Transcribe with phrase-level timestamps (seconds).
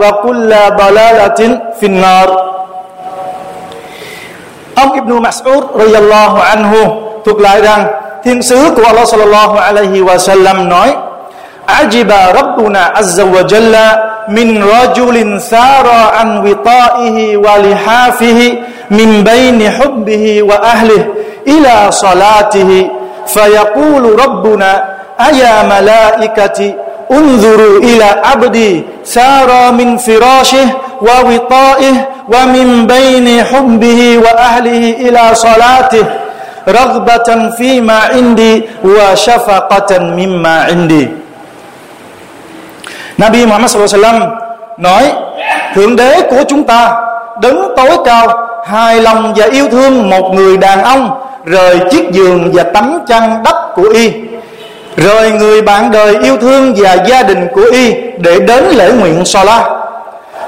[0.00, 0.50] وكل
[0.82, 1.40] ضلالة
[1.80, 2.28] في النار
[4.78, 6.80] Ông Ibn Mas'ud radiyallahu anhu
[7.26, 7.86] thuộc lại rằng
[8.24, 10.94] thiên sứ của Allah sallallahu alaihi wa sallam nói
[11.66, 13.86] Ajiba Rabbuna azza wa jalla
[14.28, 21.04] min rajulin thara an wita'ihi wa lihafihi min bayni hubbihi wa ahlihi
[21.44, 22.88] ila salatihi
[23.26, 24.70] fayaqulu Rabbuna
[25.18, 26.74] aya malaikati
[27.08, 30.68] unzuru ila abdi sara min firashih
[31.00, 31.96] wa wita'ih
[32.28, 36.04] wa min bayni hubbihi wa ahlihi ila salatih
[36.68, 41.28] raghbatan fima indi wa shafaqatan mimma indi
[43.18, 44.30] Nabi Muhammad SAW
[44.78, 45.12] nói,
[45.74, 46.94] Thượng đế của chúng ta
[47.40, 51.10] đứng tối cao, hài lòng và yêu thương một người đàn ông,
[51.44, 54.12] rời chiếc giường và tấm chăn đắp của y
[54.98, 59.24] rồi người bạn đời yêu thương và gia đình của y để đến lễ nguyện
[59.24, 59.70] Sola.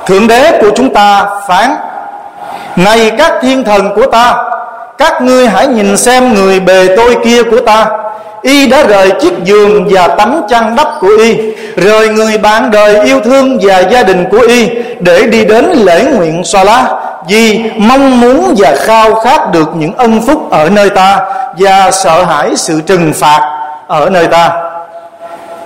[0.07, 1.77] thượng đế của chúng ta phán,
[2.77, 4.35] này các thiên thần của ta,
[4.99, 7.87] các ngươi hãy nhìn xem người bề tôi kia của ta.
[8.43, 11.37] Y đã rời chiếc giường và tấm chăn đắp của y.
[11.77, 14.69] Rời người bạn đời yêu thương và gia đình của y
[15.01, 16.89] để đi đến lễ nguyện Sola
[17.29, 21.21] vì mong muốn và khao khát được những ân phúc ở nơi ta
[21.59, 23.60] và sợ hãi sự trừng phạt
[23.91, 24.51] ở nơi ta.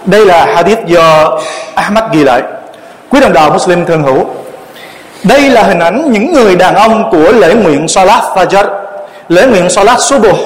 [0.04, 1.38] Đây là hadith do
[1.74, 2.42] Ahmad ghi lại.
[3.10, 4.24] Quý đồng đạo Muslim thân hữu,
[5.24, 8.64] đây là hình ảnh những người đàn ông của lễ nguyện Salat Fajr,
[9.28, 10.36] lễ nguyện Salat Subuh.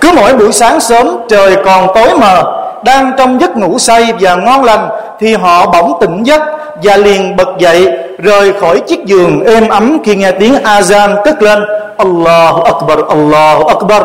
[0.00, 2.42] Cứ mỗi buổi sáng sớm, trời còn tối mờ,
[2.84, 4.88] đang trong giấc ngủ say và ngon lành,
[5.20, 6.42] thì họ bỗng tỉnh giấc
[6.82, 11.42] và liền bật dậy, rời khỏi chiếc giường êm ấm khi nghe tiếng azan cất
[11.42, 11.64] lên.
[11.98, 14.02] Allahu Akbar Allahu Akbar.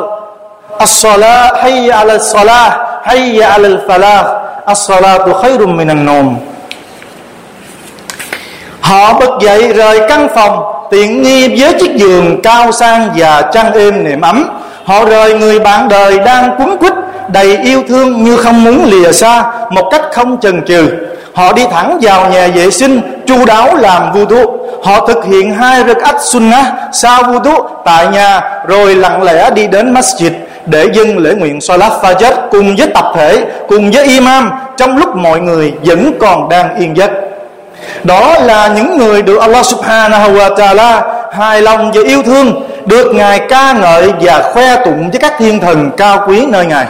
[0.80, 4.24] As-salah, hayya ala salah hayya ala falah
[4.66, 6.36] as-salatu khairum minan nawm.
[8.82, 13.74] Họ bật dậy rời căn phòng, tiện nghi với chiếc giường cao sang và chăn
[13.74, 14.50] êm nệm ấm.
[14.86, 16.94] Họ rời người bạn đời đang quấn quýt,
[17.28, 20.90] đầy yêu thương như không muốn lìa xa, một cách không chần chừ.
[21.34, 25.54] Họ đi thẳng vào nhà vệ sinh, chu đáo làm vu thuốc Họ thực hiện
[25.54, 30.32] hai rực ách sunnah, sau vu thuốc tại nhà, rồi lặng lẽ đi đến masjid
[30.66, 35.16] để dâng lễ nguyện Salat Fajr cùng với tập thể, cùng với imam trong lúc
[35.16, 37.12] mọi người vẫn còn đang yên giấc.
[38.03, 41.01] Đó là những người được Allah Subhanahu wa Taala
[41.34, 45.59] hài lòng và yêu thương, được Ngài ca ngợi và khoe tụng với các thiên
[45.59, 46.85] thần cao quý nơi Ngài.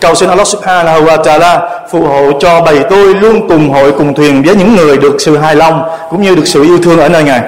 [0.00, 4.14] Cầu xin Allah Subhanahu wa Taala phù hộ cho bầy tôi luôn cùng hội cùng
[4.14, 7.08] thuyền với những người được sự hài lòng cũng như được sự yêu thương ở
[7.08, 7.40] nơi Ngài.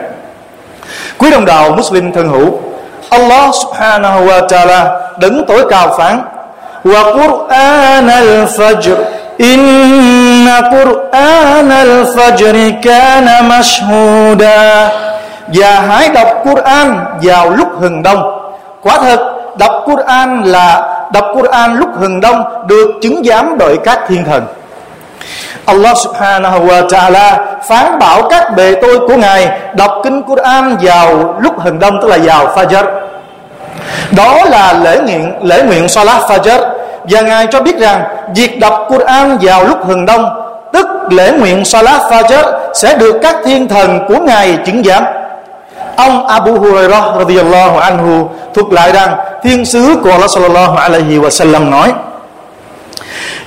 [1.19, 2.61] Quý đồng đạo Muslim thân hữu,
[3.13, 4.81] Allah subhanahu wa ta'ala
[5.21, 6.23] đứng tối cao phán,
[6.85, 8.97] Wa Qur'an al-fajr
[9.39, 14.89] Inna Qur'an al-fajr kana mashhuda.
[15.49, 18.23] Và hãy đọc Qur'an vào lúc hừng đông.
[18.83, 19.21] Quả thật,
[19.59, 24.47] đọc Qur'an là, đọc Qur'an lúc hừng đông được chứng giám bởi các thiên thần.
[25.67, 27.39] Allah subhanahu wa ta'ala
[27.69, 32.09] phán bảo các bề tôi của Ngài đọc kinh Quran vào lúc hừng đông, tức
[32.09, 32.85] là vào Fajr.
[34.11, 36.61] Đó là lễ nguyện lễ nguyện Salat Fajr
[37.05, 38.03] và Ngài cho biết rằng,
[38.35, 40.29] việc đọc Quran vào lúc hừng đông,
[40.73, 45.05] tức lễ nguyện Salat Fajr, sẽ được các thiên thần của Ngài chứng giám.
[45.97, 51.71] Ông Abu Hurairah radhiyallahu anhu thuật lại rằng, thiên sứ của Allah sallallahu alaihi wasallam
[51.71, 51.93] nói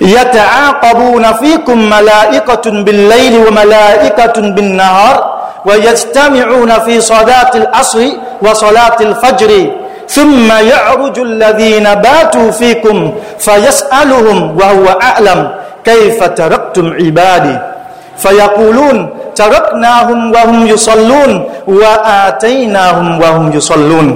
[0.02, 8.00] يتعاقبون فيكم ملائكة بالليل وملائكة بالنهار ويجتمعون في صلاة العصر
[8.42, 9.52] وصلاة الفجر.
[10.10, 15.50] ثم يعرج الذين باتوا فيكم فيسألهم وهو أعلم
[15.86, 17.58] كيف تركتم عبادي.
[18.18, 21.32] فيقولون تركناهم وهم يصلون
[21.68, 24.08] وآتيناهم وهم يصلون.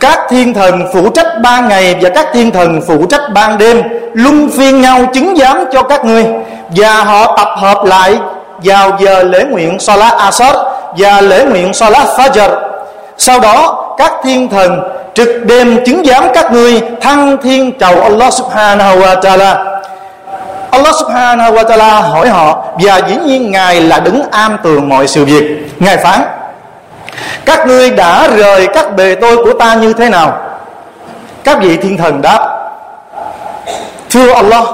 [0.00, 3.82] Các thiên thần phụ trách ban ngày và các thiên thần phụ trách ban đêm
[4.14, 6.26] luân phiên nhau chứng giám cho các ngươi.
[6.70, 8.18] Và họ tập hợp lại
[8.58, 10.56] vào giờ lễ nguyện Salat Asr
[10.96, 12.50] và lễ nguyện Salat Fajr.
[13.18, 14.80] Sau đó, các thiên thần
[15.14, 19.80] trực đêm chứng giám các ngươi thăng thiên chầu Allah subhanahu wa ta'ala.
[20.70, 25.06] Allah subhanahu wa ta'ala hỏi họ, và dĩ nhiên Ngài là đứng am tường mọi
[25.06, 25.70] sự việc.
[25.78, 26.20] Ngài phán
[27.44, 30.40] các ngươi đã rời các bề tôi của ta như thế nào?
[31.44, 32.70] Các vị thiên thần đáp,
[34.10, 34.64] thưa Allah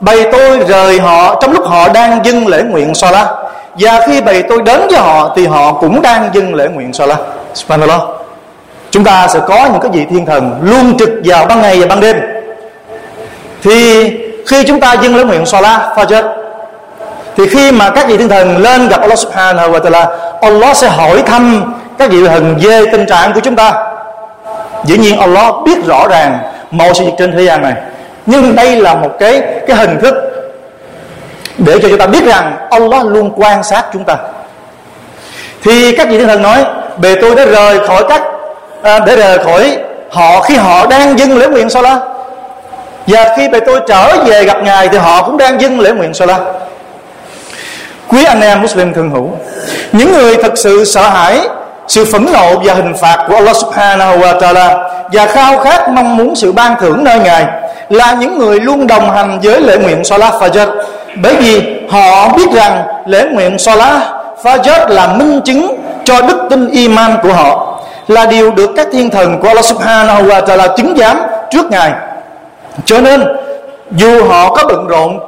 [0.00, 3.28] bầy tôi rời họ trong lúc họ đang dâng lễ nguyện Salah.
[3.74, 7.18] Và khi bầy tôi đến với họ thì họ cũng đang dâng lễ nguyện Salah.
[7.54, 8.00] Subhanallah.
[8.90, 11.86] Chúng ta sẽ có những cái vị thiên thần luôn trực vào ban ngày và
[11.86, 12.16] ban đêm.
[13.62, 14.10] Thì
[14.46, 16.22] khi chúng ta dâng lễ nguyện Salah, Fajr
[17.38, 20.08] thì khi mà các vị thiên thần lên gặp Allah Subhanahu wa Taala
[20.40, 23.72] Allah sẽ hỏi thăm các vị thần về tình trạng của chúng ta.
[24.84, 26.38] Dĩ nhiên Allah biết rõ ràng
[26.70, 27.74] mọi sự việc trên thế gian này.
[28.26, 30.14] Nhưng đây là một cái cái hình thức
[31.58, 34.16] để cho chúng ta biết rằng Allah luôn quan sát chúng ta.
[35.62, 36.64] Thì các vị thiên thần nói
[36.96, 38.22] bề tôi đã rời khỏi các
[38.82, 39.76] à, để rời khỏi
[40.10, 41.98] họ khi họ đang dâng lễ nguyện sao la
[43.06, 46.14] và khi bề tôi trở về gặp ngài thì họ cũng đang dâng lễ nguyện
[46.14, 46.38] sao la
[48.08, 49.30] quý anh em Muslim thương hữu,
[49.92, 51.40] những người thật sự sợ hãi,
[51.88, 54.76] sự phẫn nộ và hình phạt của Allah Subhanahu wa Taala
[55.12, 57.46] và khao khát mong muốn sự ban thưởng nơi ngài
[57.88, 60.66] là những người luôn đồng hành với lễ nguyện Salat Fajr.
[61.22, 64.02] Bởi vì họ biết rằng lễ nguyện Salat
[64.42, 69.10] Fajr là minh chứng cho đức tin iman của họ, là điều được các thiên
[69.10, 71.20] thần của Allah Subhanahu wa Taala chứng giám
[71.50, 71.92] trước ngài.
[72.84, 73.24] Cho nên,
[73.90, 75.18] dù họ có bận rộn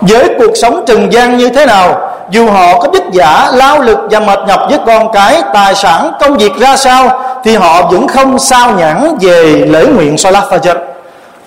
[0.00, 3.97] với cuộc sống trần gian như thế nào dù họ có vất vả lao lực
[4.09, 8.07] và mệt nhọc với con cái tài sản công việc ra sao thì họ vẫn
[8.07, 10.75] không sao nhãn về lễ nguyện Salat Fajr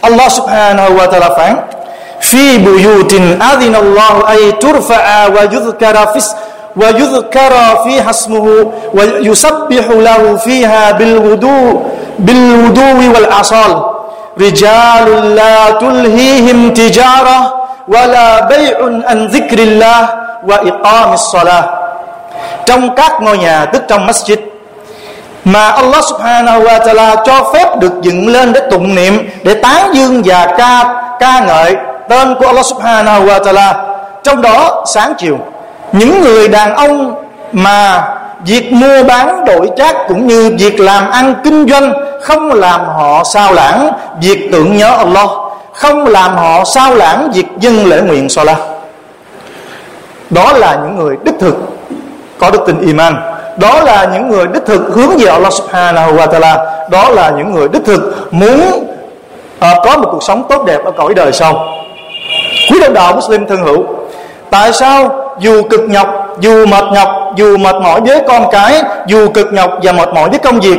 [0.00, 1.56] Allah subhanahu wa ta'ala phán
[2.31, 3.12] في بيوت
[3.52, 6.20] أذن الله أي ترفع ويذكر في
[6.76, 7.52] ويذكر
[7.84, 8.46] فيها اسمه
[8.94, 11.81] ويسبح له فيها بالغدو
[12.19, 13.82] بالغدو والأصال
[14.40, 17.55] رجال لا تلهيهم تجارة
[17.88, 18.76] ولا بيع
[19.08, 20.00] عن ذكر الله
[20.47, 21.65] wa iqamis salah
[22.65, 24.38] trong các ngôi nhà, tức trong masjid,
[25.44, 29.94] mà Allah subhanahu wa ta'ala cho phép được dựng lên để tụng niệm, để tán
[29.94, 31.75] dương và ca ca ngợi
[32.09, 33.74] tên của Allah subhanahu wa ta'ala.
[34.24, 35.38] Trong đó, sáng chiều,
[35.91, 37.15] những người đàn ông
[37.51, 38.03] mà
[38.45, 43.24] việc mua bán đổi trác cũng như việc làm ăn kinh doanh không làm họ
[43.24, 43.91] sao lãng
[44.21, 45.30] việc tưởng nhớ Allah,
[45.74, 48.57] không làm họ sao lãng việc dâng lễ nguyện salat
[50.29, 51.55] đó là những người đích thực
[52.39, 53.15] có đức tin iman.
[53.57, 56.57] Đó là những người đích thực hướng về Allah subhanahu wa ta'ala.
[56.89, 58.85] Đó là những người đích thực muốn uh,
[59.59, 61.67] có một cuộc sống tốt đẹp ở cõi đời sau.
[62.71, 63.85] Quý đồng đạo Muslim thân hữu
[64.50, 69.29] tại sao dù cực nhọc dù mệt nhọc dù mệt mỏi với con cái dù
[69.29, 70.77] cực nhọc và mệt mỏi với công việc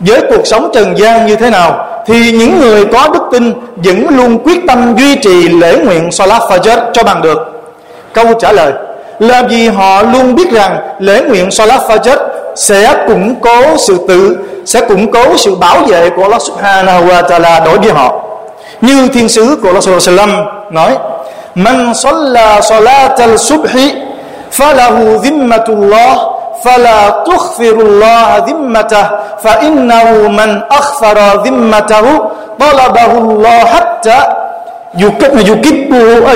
[0.00, 4.06] với cuộc sống trần gian như thế nào thì những người có đức tin vẫn
[4.08, 7.59] luôn quyết tâm duy trì lễ nguyện Salat Fajr cho bằng được.
[8.12, 8.72] Câu trả lời
[9.18, 12.16] là vì họ luôn biết rằng lễ nguyện Salat Fajr
[12.56, 14.36] sẽ củng cố sự tự,
[14.66, 18.14] sẽ củng cố sự bảo vệ của Allah Subhanahu wa Taala đối với họ.
[18.80, 20.98] Như thiên sứ của Allah Sallallahu Alaihi Wasallam nói:
[21.54, 23.92] "Man salla salat al-subhi
[24.52, 26.16] falahu dhimmatullah,
[26.64, 29.06] fala tukhfirullah dhimmatah
[29.42, 34.39] fa innahu man akhfara dhimmatahu, talabahu Allah hatta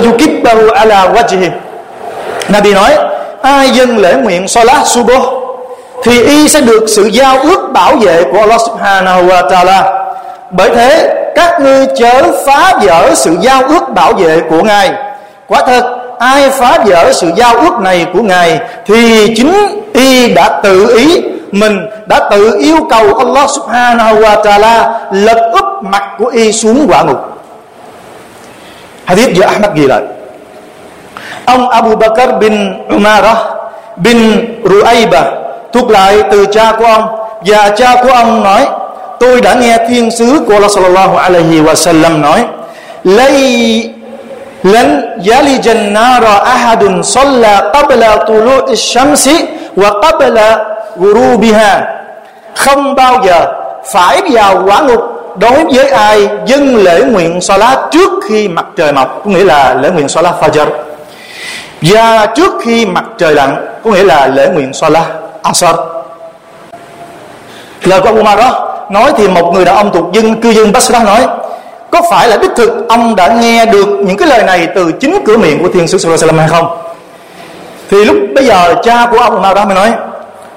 [0.04, 1.50] yukibbahu à, ala wajhi.
[2.48, 2.92] Nabi nói,
[3.42, 5.22] ai dân lễ nguyện salat subuh,
[6.02, 10.06] thì y sẽ được sự giao ước bảo vệ của Allah subhanahu wa ta'ala.
[10.50, 14.92] Bởi thế, các ngươi chớ phá vỡ sự giao ước bảo vệ của ngài.
[15.48, 15.84] Quả thật,
[16.18, 21.22] ai phá vỡ sự giao ước này của ngài thì chính y đã tự ý,
[21.52, 26.86] mình đã tự yêu cầu Allah subhanahu wa ta'ala lật úp mặt của y xuống
[26.90, 27.34] quả ngục
[29.04, 30.02] hadith do Ahmad ghi lại
[31.46, 33.38] ông Abu Bakr bin Umarah
[33.96, 35.22] bin Ruayba
[35.72, 37.18] thuộc lại từ cha của ông.
[37.46, 38.66] Và cha của ông nói,
[39.20, 42.44] tôi đã nghe thiên sứ của Allah sallallahu alaihi wa sallam nói
[43.04, 43.90] lấy
[44.62, 49.44] lan yalijan nara ahadun salla qabla tulu'i shamsi
[49.76, 50.64] wa qabla
[50.96, 51.82] ghurubiha
[52.54, 53.46] không bao giờ
[53.92, 58.92] phải vào quả ngục đối với ai dâng lễ nguyện Salat trước khi mặt trời
[58.92, 60.66] mọc, có nghĩa là lễ nguyện Salat Fajr.
[61.82, 65.06] Và trước khi mặt trời lặn, có nghĩa là lễ nguyện Salat
[65.42, 65.64] Asr.
[67.84, 71.04] Lời của Umar đó, nói thì một người đàn ông thuộc dân cư dân Basra
[71.04, 71.26] nói,
[71.90, 75.22] có phải là đích thực ông đã nghe được những cái lời này từ chính
[75.24, 76.78] cửa miệng của thiên sứ sallallahu hay không?
[77.90, 79.92] Thì lúc bây giờ cha của ông nào đó mới nói,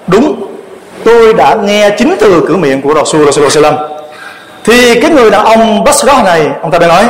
[0.07, 0.47] đúng,
[1.03, 3.96] tôi đã nghe chính từ cửa miệng của Rasul sallallahu
[4.67, 7.03] thì cái người đàn ông Basra này, ông ta đã nói,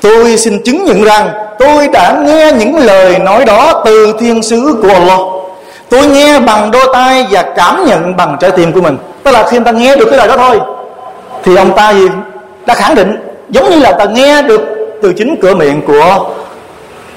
[0.00, 4.76] tôi xin chứng nhận rằng tôi đã nghe những lời nói đó từ thiên sứ
[4.82, 5.18] của Allah.
[5.88, 8.98] Tôi nghe bằng đôi tai và cảm nhận bằng trái tim của mình.
[9.22, 10.60] Tức là khi ông ta nghe được cái lời đó thôi,
[11.44, 12.08] thì ông ta gì?
[12.66, 13.16] Đã khẳng định,
[13.48, 14.60] giống như là ta nghe được
[15.02, 16.24] từ chính cửa miệng của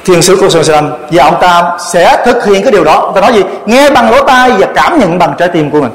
[0.05, 2.99] thiên sứ của Sallam và ông ta sẽ thực hiện cái điều đó.
[2.99, 3.43] Ông ta nói gì?
[3.65, 5.91] Nghe bằng lỗ tai và cảm nhận bằng trái tim của mình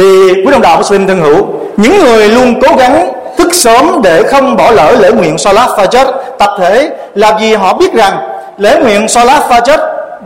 [0.00, 4.22] thì quý đồng đạo Muslim thân hữu, những người luôn cố gắng thức sớm để
[4.22, 8.12] không bỏ lỡ lễ nguyện Salat Fajr tập thể làm gì họ biết rằng
[8.58, 9.78] lễ nguyện Salat Fajr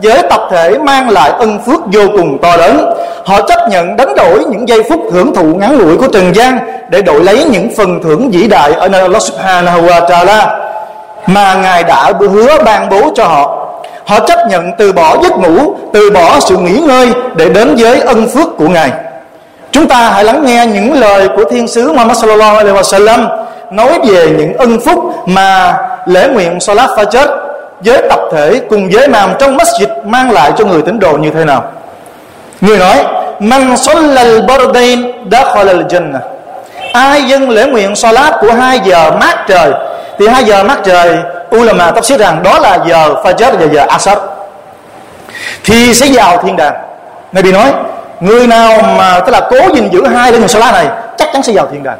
[0.03, 2.93] với tập thể mang lại ân phước vô cùng to lớn.
[3.25, 6.59] Họ chấp nhận đánh đổi những giây phút hưởng thụ ngắn ngủi của trần gian
[6.89, 10.59] để đổi lấy những phần thưởng vĩ đại ở nơi Allah Subhanahu wa Taala
[11.27, 13.67] mà ngài đã hứa ban bố cho họ.
[14.05, 17.99] Họ chấp nhận từ bỏ giấc ngủ, từ bỏ sự nghỉ ngơi để đến với
[17.99, 18.91] ân phước của ngài
[19.75, 23.27] chúng ta hãy lắng nghe những lời của thiên sứ Muhammad sallallahu alaihi wasallam
[23.71, 27.27] nói về những ân phúc mà lễ nguyện Salat Fajr
[27.79, 31.31] với tập thể cùng với nam trong masjid mang lại cho người tín đồ như
[31.31, 31.63] thế nào?
[32.61, 33.05] Người nói,
[33.39, 36.19] man sallal bardain dakhala al jannah.
[36.93, 39.71] Ai dâng lễ nguyện salat của hai giờ mát trời,
[40.19, 41.17] thì hai giờ mát trời,
[41.55, 44.17] ulama tafsir rằng đó là giờ fajr và giờ Asr.
[45.63, 46.73] Thì sẽ vào thiên đàng.
[47.31, 47.71] Nabi nói
[48.25, 51.43] người nào mà, tức là cố gìn giữ hai lễ sa la này, chắc chắn
[51.43, 51.97] sẽ vào thiên đàng.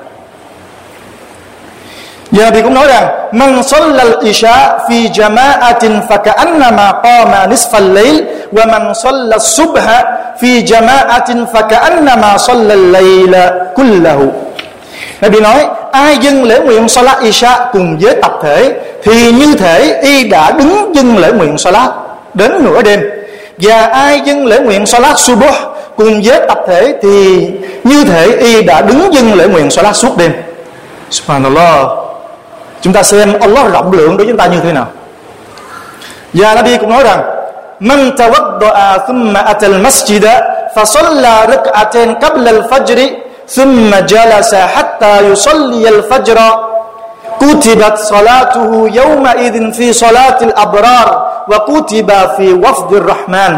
[2.32, 8.72] Giờ thì cũng nói rằng, Man sallal isha fi jama'atin faka'annama qama nisfal layl, Wa
[8.72, 10.04] man sallal subha
[10.42, 14.32] fi jama'atin faka'annama sallal layla kullahu.
[15.22, 20.00] Nabi nói, ai dâng lễ nguyện Salat Isha cùng với tập thể, thì như thể
[20.02, 21.90] y đã đứng dâng lễ nguyện Salat
[22.34, 23.02] đến nửa đêm.
[23.58, 25.56] Và ai dâng lễ nguyện Salat Subuh
[25.98, 27.48] cùng với tập thể thì
[27.84, 30.32] như thể y đã đứng dâng lễ nguyện Salat suốt đêm
[31.10, 31.88] Subhanallah
[32.82, 34.88] chúng ta xem Allah rộng lượng đối với chúng ta như thế nào
[36.34, 37.22] và Nabi cũng nói rằng
[37.80, 40.26] من توضأ ثم أتى المسجد
[40.76, 43.00] فصلى ركعتين قبل الفجر
[43.50, 46.40] ثم جلس حتى يصلي الفجر
[47.42, 51.08] كتبت صلاته يومئذ في صلاة الأبرار
[51.52, 53.54] وكتب في وفد الرحمن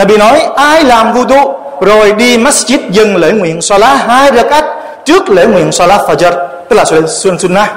[0.00, 4.64] Nabi nói, ai làm wudu rồi đi masjid dừng lễ nguyện salat hai rakat
[5.04, 6.32] trước lễ nguyện salat fajr,
[6.68, 7.70] tức là sunnah.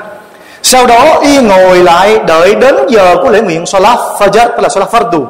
[0.61, 4.69] Sau đó y ngồi lại đợi đến giờ của lễ nguyện salat fajr, tức là
[4.69, 5.25] salat fardu.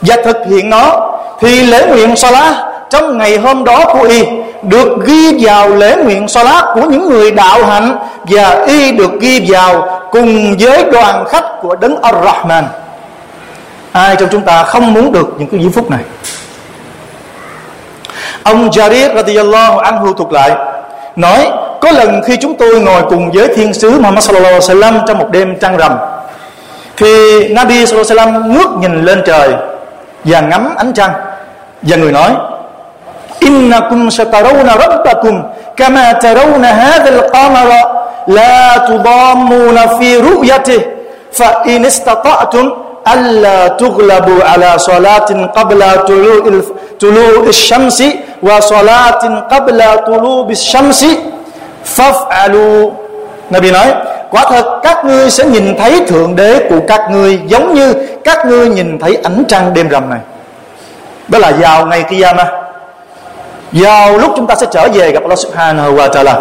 [0.00, 1.10] Và thực hiện nó,
[1.40, 2.54] thì lễ nguyện salat
[2.90, 4.24] trong ngày hôm đó của y
[4.62, 9.46] được ghi vào lễ nguyện salat của những người đạo hạnh và y được ghi
[9.52, 12.64] vào cùng với đoàn khách của đấng ar-rahman
[13.94, 16.00] ai trong chúng ta không muốn được những cái giây phút này?
[18.42, 20.52] Ông Jarir radiyallahu anhu thuộc lại,
[21.16, 21.48] nói,
[21.80, 25.18] có lần khi chúng tôi ngồi cùng với thiên sứ Muhammad sallallahu alaihi wasallam trong
[25.18, 25.92] một đêm trăng rằm,
[26.96, 27.08] thì
[27.48, 29.48] Nabi sallallahu alaihi wasallam ngước nhìn lên trời
[30.24, 31.12] và ngắm ánh trăng
[31.82, 32.30] và người nói,
[33.40, 35.42] innakum satarawna rabbakum
[35.76, 37.82] kama tarawna hadha al-qamara
[38.26, 40.80] la tudammuna fi ru'yatihi,
[41.32, 46.44] fa in istata'tum alla tughlabu ala salatin qabla طلوع
[47.00, 48.08] tulu'i shamsi
[48.42, 51.18] wa salatin qabla tulu'i shamsi
[51.96, 52.90] faf'alu
[53.50, 53.94] Nabi nói,
[54.30, 57.94] quả thật, các ngươi sẽ nhìn thấy thượng đế của các ngươi giống như
[58.24, 60.18] các ngươi nhìn thấy ánh trăng đêm rằm này.
[61.28, 62.46] Đó là vào ngày Qiyamah
[63.72, 66.38] vào lúc chúng ta sẽ trở về gặp Allah Subhanahu wa Taala.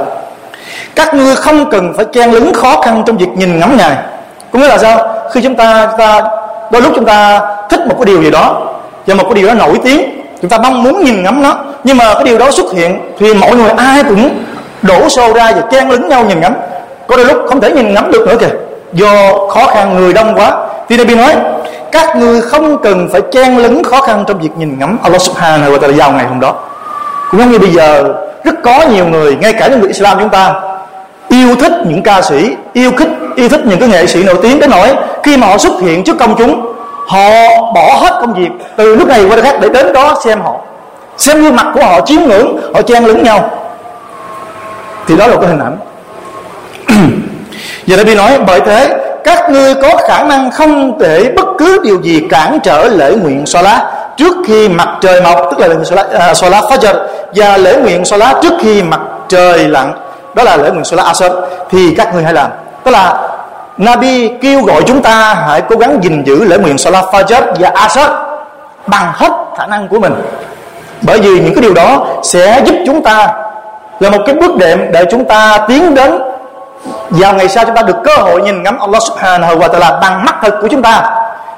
[0.96, 3.96] Các ngươi không cần phải chen lấn khó khăn trong việc nhìn ngắm ngài.
[4.52, 5.26] Có nghĩa là sao?
[5.32, 6.22] Khi chúng ta chúng ta
[6.74, 8.62] đôi lúc chúng ta thích một cái điều gì đó,
[9.08, 10.02] và một cái điều đó nổi tiếng,
[10.42, 13.34] chúng ta mong muốn nhìn ngắm nó, nhưng mà cái điều đó xuất hiện thì
[13.34, 14.30] mọi người ai cũng
[14.82, 16.54] đổ xô ra và chen lấn nhau nhìn ngắm.
[17.08, 18.56] Có đôi lúc không thể nhìn ngắm được nữa kìa.
[18.94, 20.58] Do khó khăn người đông quá
[20.90, 21.36] thì Nabi nói,
[21.92, 25.72] các người không cần phải chen lấn khó khăn trong việc nhìn ngắm Allah Subhanahu
[25.72, 26.56] wa Taala vào ngày hôm đó.
[27.32, 28.04] Cũng giống như bây giờ,
[28.44, 30.54] rất có nhiều người, ngay cả những người Islam chúng ta,
[31.30, 34.60] yêu thích những ca sĩ, yêu thích yêu thích những cái nghệ sĩ nổi tiếng
[34.60, 34.90] đến nỗi
[35.24, 36.74] khi mà họ xuất hiện trước công chúng
[37.08, 37.30] họ
[37.76, 40.56] bỏ hết công việc từ lúc này qua lúc khác để đến đó xem họ.
[41.18, 43.50] Xem gương mặt của họ chiếm ngưỡng họ chen lẫn nhau.
[45.08, 45.78] Thì đó là cái hình ảnh.
[47.86, 52.02] Giờ đây nói bởi thế các ngươi có khả năng không để bất cứ điều
[52.02, 55.76] gì cản trở lễ nguyện xoa lá trước khi mặt trời mọc tức là lễ
[55.76, 56.96] nguyện xoa lá, à, xoa lá Fajr
[57.36, 59.94] và lễ nguyện xoa lá trước khi mặt trời lặn.
[60.34, 61.24] Đó là lễ nguyện xoa lá Asr.
[61.70, 62.52] Thì các ngươi hãy làm
[62.84, 63.30] tức là
[63.78, 67.72] Nabi kêu gọi chúng ta hãy cố gắng gìn giữ lễ nguyện Salat Fajr và
[67.76, 68.00] Asr
[68.88, 70.14] bằng hết khả năng của mình.
[71.02, 73.34] Bởi vì những cái điều đó sẽ giúp chúng ta
[74.00, 76.22] là một cái bước đệm để chúng ta tiến đến
[77.10, 80.26] vào ngày sau chúng ta được cơ hội nhìn ngắm Allah Subhanahu wa Taala bằng
[80.26, 81.04] mắt thật của chúng ta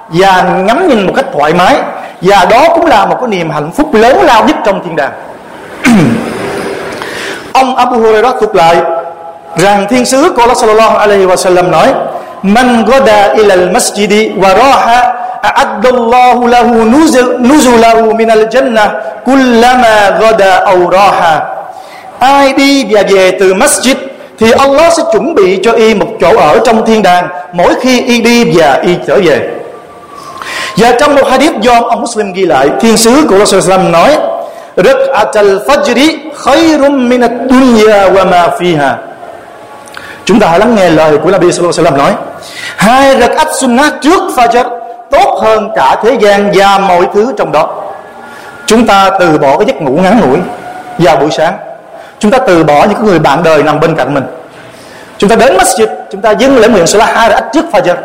[0.08, 1.78] và ngắm nhìn một cách thoải mái.
[2.22, 5.12] Và đó cũng là một cái niềm hạnh phúc lớn lao nhất trong thiên đàng.
[7.54, 8.82] Ông Abu Hurairah thuật lại
[9.58, 11.88] rằng thiên sứ của Allah sallallahu alaihi wasallam nói,
[12.44, 16.76] man gada ila al-masjid wa raha, a'addallahu lahu
[17.40, 18.90] nuzulahu min al-jannah
[19.26, 21.40] kullama gada aw raha.
[22.20, 23.96] Ai đi và về từ masjid
[24.40, 28.02] thì Allah sẽ chuẩn bị cho y một chỗ ở trong thiên đàng mỗi khi
[28.02, 29.50] y đi và y trở về.
[30.78, 34.18] Và trong một hadith do ông Muslim ghi lại, thiên sứ của Rasulullah nói
[34.78, 38.94] Rak'atal fajri khairum min ad-dunya wa ma fiha.
[40.26, 42.14] Chúng ta hãy lắng nghe lời của Nabi Sallallahu Alaihi Wasallam nói
[42.78, 44.66] Hai rak'at sunnah trước Fajr
[45.12, 47.70] Tốt hơn cả thế gian và mọi thứ trong đó.
[48.66, 50.40] Chúng ta từ bỏ cái giấc ngủ ngắn ngủi
[50.98, 51.54] vào buổi sáng.
[52.20, 54.24] Chúng ta từ bỏ những người bạn đời nằm bên cạnh mình.
[55.18, 57.96] Chúng ta đến masjid Chúng ta dâng lễ nguyện Salah hai rak'at trước Fajr.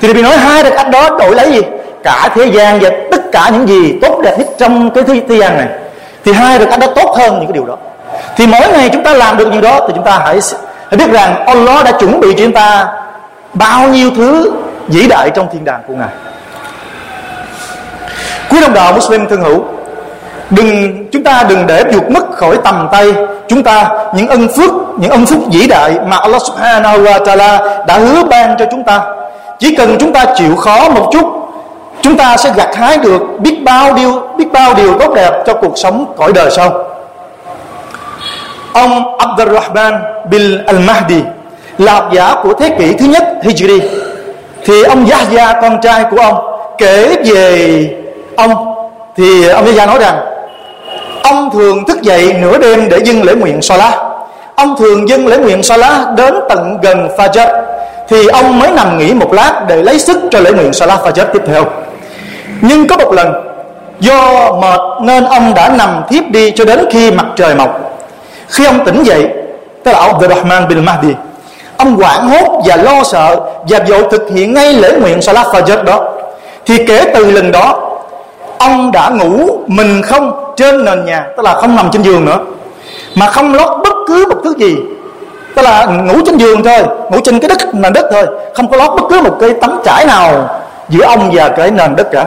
[0.00, 1.60] Thì Nabi nói hai rak'at đó đổi lấy gì?
[2.02, 5.36] Cả thế gian và tất cả những gì tốt đẹp nhất trong cái thế, thế
[5.36, 5.68] gian này.
[6.24, 7.76] Thì hai rak'at đó tốt hơn những cái điều đó.
[8.36, 10.40] Thì mỗi ngày chúng ta làm được như đó thì chúng ta hãy
[10.90, 12.86] hãy biết rằng Allah đã chuẩn bị cho chúng ta
[13.54, 14.52] bao nhiêu thứ
[14.88, 16.08] vĩ đại trong thiên đàng của ngài.
[18.50, 19.64] Quý đồng đạo Muslim thân hữu,
[20.50, 23.14] đừng, chúng ta đừng để vụt mất khỏi tầm tay
[23.48, 27.60] chúng ta những ân phước, những ân phúc vĩ đại mà Allah Subhanahu wa Taala
[27.86, 29.00] đã hứa ban cho chúng ta.
[29.58, 31.24] Chỉ cần chúng ta chịu khó một chút,
[32.00, 35.54] chúng ta sẽ gặt hái được biết bao điều, biết bao điều tốt đẹp cho
[35.54, 36.87] cuộc sống cõi đời sau
[38.72, 39.94] ông Abdurrahman
[40.30, 41.20] bin al-Mahdi
[41.78, 43.80] là học giả của thế kỷ thứ nhất Hijri.
[44.64, 46.36] Thì ông Yahya, con trai của ông,
[46.78, 47.96] kể về
[48.36, 48.74] ông.
[49.16, 50.20] Thì ông Yahya nói rằng,
[51.22, 53.94] ông thường thức dậy nửa đêm để dâng lễ nguyện Salah.
[54.54, 57.62] Ông thường dâng lễ nguyện Salah đến tận gần Fajr.
[58.08, 61.24] Thì ông mới nằm nghỉ một lát để lấy sức cho lễ nguyện Salah Fajr
[61.32, 61.64] tiếp theo.
[62.60, 63.32] Nhưng có một lần,
[64.00, 67.87] do mệt nên ông đã nằm thiếp đi cho đến khi mặt trời mọc
[68.48, 69.28] khi ông tỉnh dậy
[69.84, 71.14] tức là ông Rahman bin Mahdi,
[71.76, 73.36] ông hoảng hốt và lo sợ
[73.68, 76.12] và vội thực hiện ngay lễ nguyện Salat Fajr đó.
[76.66, 77.90] Thì kể từ lần đó,
[78.58, 82.38] ông đã ngủ mình không trên nền nhà, tức là không nằm trên giường nữa,
[83.14, 84.76] mà không lót bất cứ một thứ gì.
[85.54, 88.76] Tức là ngủ trên giường thôi, ngủ trên cái đất, nền đất thôi, không có
[88.76, 92.26] lót bất cứ một cái tấm trải nào giữa ông và cái nền đất cả.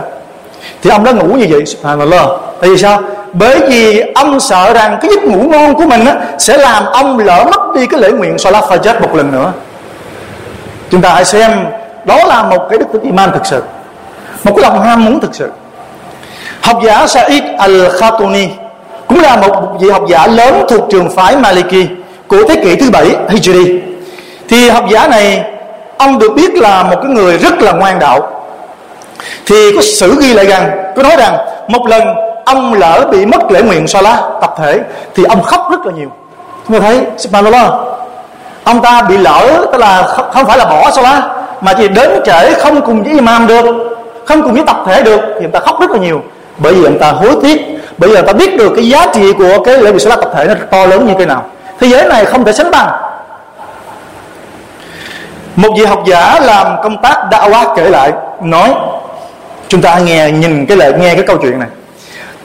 [0.84, 2.27] Thì ông đã ngủ như vậy, subhanallah.
[2.62, 3.01] Tại vì sao?
[3.33, 7.19] Bởi vì ông sợ rằng cái giấc ngủ ngon của mình á, sẽ làm ông
[7.19, 9.51] lỡ mất đi cái lễ nguyện salat fajr một lần nữa.
[10.89, 11.65] Chúng ta hãy xem
[12.05, 13.63] đó là một cái đức tính iman thực sự
[14.43, 15.49] một cái lòng ham muốn thực sự.
[16.61, 18.47] Học giả Said al-Khatuni
[19.07, 21.87] cũng là một vị học giả lớn thuộc trường phái Maliki
[22.27, 23.79] của thế kỷ thứ bảy Hijri.
[24.49, 25.43] Thì học giả này
[25.97, 28.45] ông được biết là một cái người rất là ngoan đạo.
[29.45, 32.03] Thì có sử ghi lại rằng có nói rằng một lần
[32.45, 34.80] ông lỡ bị mất lễ nguyện Salah tập thể,
[35.15, 36.10] thì ông khóc rất là nhiều.
[36.67, 37.71] Chúng ta thấy, subhanallah,
[38.63, 41.23] ông ta bị lỡ, tức là không phải là bỏ Salah,
[41.62, 43.65] mà chỉ đến trễ không cùng với imam được,
[44.25, 46.21] không cùng với tập thể được, thì ông ta khóc rất là nhiều.
[46.58, 47.62] Bởi vì ông ta hối tiếc,
[47.97, 50.32] bởi vì ông ta biết được cái giá trị của cái lễ nguyện Salah tập
[50.36, 51.43] thể nó to lớn như thế nào.
[51.80, 52.89] Thế giới này không thể sánh bằng.
[55.56, 58.73] Một vị học giả làm công tác đã quá kể lại, nói,
[59.67, 61.67] chúng ta nghe, nhìn cái lời nghe cái câu chuyện này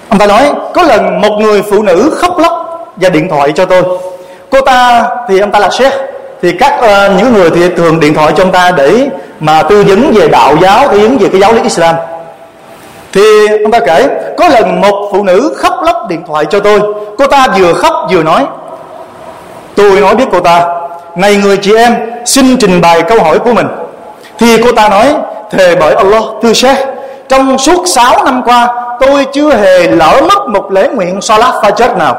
[0.09, 2.53] ông ta nói có lần một người phụ nữ khóc lóc
[2.97, 3.83] và điện thoại cho tôi.
[4.51, 5.92] Cô ta thì ông ta là sếp
[6.42, 9.09] thì các uh, những người thì thường điện thoại cho ông ta để
[9.40, 11.95] mà tư vấn về đạo giáo tư vấn về cái giáo lý Islam.
[13.12, 13.23] Thì
[13.62, 16.81] ông ta kể có lần một phụ nữ khóc lóc điện thoại cho tôi.
[17.19, 18.45] Cô ta vừa khóc vừa nói
[19.77, 20.66] tôi nói biết cô ta
[21.16, 23.66] này người chị em xin trình bày câu hỏi của mình
[24.38, 25.14] thì cô ta nói
[25.51, 26.96] thề bởi Allah thưa sếp
[27.29, 28.69] trong suốt 6 năm qua,
[29.01, 32.17] tôi chưa hề lỡ mất một lễ nguyện Salat Fajr nào.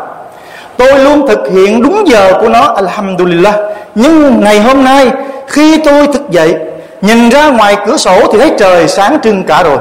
[0.78, 3.56] Tôi luôn thực hiện đúng giờ của nó, alhamdulillah.
[3.96, 5.12] Nhưng ngày hôm nay,
[5.48, 6.56] khi tôi thức dậy,
[7.02, 9.78] nhìn ra ngoài cửa sổ thì thấy trời sáng trưng cả rồi.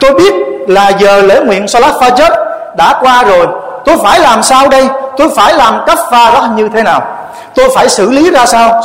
[0.00, 0.34] Tôi biết
[0.68, 2.30] là giờ lễ nguyện salat fajr
[2.76, 3.46] đã qua rồi.
[3.84, 4.88] Tôi phải làm sao đây?
[5.16, 7.02] Tôi phải làm cách pha đó như thế nào?
[7.54, 8.82] Tôi phải xử lý ra sao?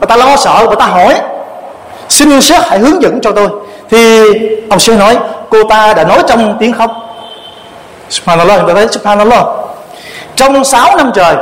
[0.00, 1.14] Bà ta lo sợ, bà ta hỏi.
[2.08, 3.48] Xin sếp hãy hướng dẫn cho tôi
[3.90, 4.22] thì
[4.70, 5.18] ông sư nói,
[5.50, 6.90] cô ta đã nói trong tiếng khóc.
[8.08, 9.44] Subhanallah người ta thấy subhanallah.
[10.36, 11.36] Trong 6 năm trời,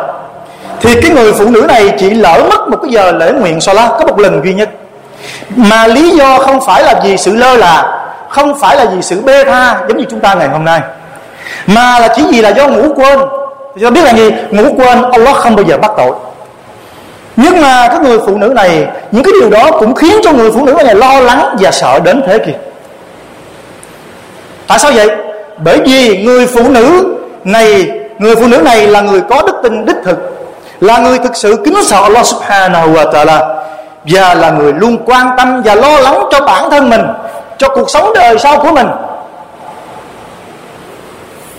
[0.81, 3.91] thì cái người phụ nữ này chỉ lỡ mất một cái giờ lễ nguyện salat,
[3.99, 4.69] có một lần duy nhất.
[5.57, 9.21] Mà lý do không phải là vì sự lơ là, không phải là vì sự
[9.21, 10.81] bê tha giống như chúng ta ngày hôm nay,
[11.67, 13.19] mà là chỉ vì là do ngủ quên.
[13.75, 14.31] Thì chúng ta biết là gì?
[14.51, 16.13] Ngủ quên, Allah không bao giờ bắt tội
[17.41, 20.51] nhưng mà cái người phụ nữ này, những cái điều đó cũng khiến cho người
[20.51, 22.59] phụ nữ này lo lắng và sợ đến thế kìa.
[24.67, 25.09] Tại sao vậy?
[25.59, 29.87] Bởi vì người phụ nữ này, người phụ nữ này là người có đức tin
[29.87, 30.19] đích thực,
[30.81, 33.55] là người thực sự kính sợ Allah subhanahu wa ta'ala,
[34.05, 37.03] và là người luôn quan tâm và lo lắng cho bản thân mình,
[37.59, 38.87] cho cuộc sống đời sau của mình.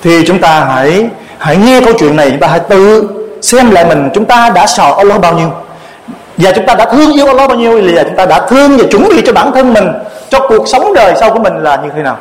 [0.03, 3.09] Thì chúng ta hãy hãy nghe câu chuyện này chúng ta hãy tự
[3.41, 5.51] xem lại mình chúng ta đã sợ Allah bao nhiêu.
[6.41, 8.83] Và chúng ta đã thương yêu Allah bao nhiêu thì chúng ta đã thương và
[8.91, 9.87] chuẩn bị cho bản thân mình
[10.29, 12.17] cho cuộc sống đời sau của mình là như thế nào.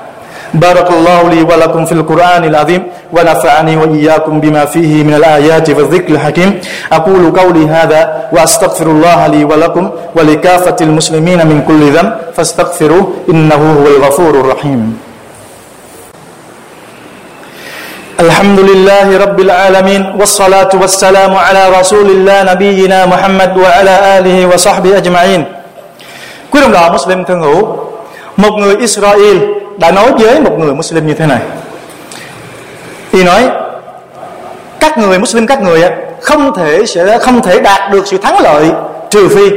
[0.55, 6.61] بارك الله لي ولكم في القرآن العظيم ونفعني وإياكم بما فيه من الآيات والذكر الحكيم
[6.93, 13.87] أقول قولي هذا وأستغفر الله لي ولكم ولكافة المسلمين من كل ذنب فاستغفروه إنه هو
[13.87, 14.99] الغفور الرحيم
[18.20, 25.44] الحمد لله رب العالمين والصلاة والسلام على رسول الله نبينا محمد وعلى آله وصحبه أجمعين
[26.52, 27.78] Quý đồng đạo Muslim thân hữu
[28.38, 29.38] Một người Israel
[29.78, 31.42] đã nói với một người Muslim như thế này
[33.12, 33.50] thì nói
[34.80, 35.82] các người Muslim các người
[36.22, 38.66] không thể sẽ không thể đạt được sự thắng lợi
[39.10, 39.50] trừ phi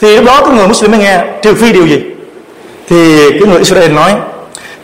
[0.00, 2.00] thì lúc đó cái người Muslim mới nghe trừ phi điều gì
[2.88, 4.14] thì cái người Israel nói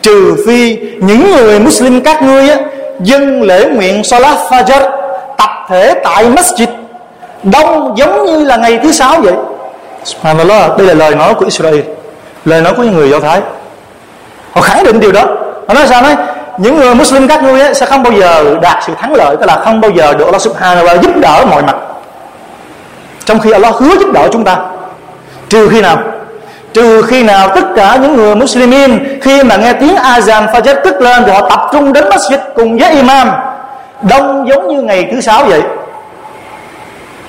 [0.01, 2.57] trừ phi những người Muslim các ngươi á,
[3.00, 4.90] dân lễ nguyện Salat Fajr,
[5.38, 6.66] tập thể tại masjid,
[7.42, 9.34] đông giống như là ngày thứ sáu vậy.
[10.04, 11.80] Subhanallah, đây là lời nói của Israel,
[12.44, 13.40] lời nói của những người Do Thái.
[14.52, 15.24] Họ khẳng định điều đó.
[15.68, 16.16] Họ nói sao nói?
[16.58, 19.56] Những người Muslim các ngươi sẽ không bao giờ đạt sự thắng lợi, tức là
[19.64, 21.76] không bao giờ được Allah Subhanahu wa giúp đỡ mọi mặt.
[23.24, 24.56] Trong khi Allah hứa giúp đỡ chúng ta,
[25.48, 25.98] trừ khi nào
[26.76, 31.00] trừ khi nào tất cả những người Muslimin khi mà nghe tiếng Azan Fajr tức
[31.00, 33.30] lên thì họ tập trung đến masjid cùng với imam.
[34.02, 35.62] Đông giống như ngày thứ sáu vậy.